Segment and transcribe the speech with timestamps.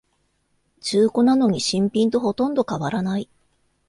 [0.79, 3.29] 中古なのに新品とほとんど変わらない